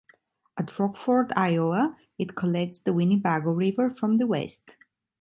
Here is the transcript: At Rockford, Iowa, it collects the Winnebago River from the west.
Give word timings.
At 0.57 0.79
Rockford, 0.79 1.31
Iowa, 1.35 1.95
it 2.17 2.35
collects 2.35 2.79
the 2.79 2.91
Winnebago 2.91 3.51
River 3.51 3.91
from 3.91 4.17
the 4.17 4.25
west. 4.25 4.77